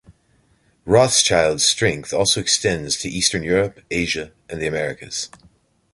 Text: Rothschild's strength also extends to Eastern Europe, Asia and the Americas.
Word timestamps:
Rothschild's 0.83 1.63
strength 1.63 2.11
also 2.11 2.39
extends 2.41 2.97
to 2.97 3.07
Eastern 3.07 3.43
Europe, 3.43 3.81
Asia 3.91 4.31
and 4.49 4.59
the 4.59 4.65
Americas. 4.65 5.29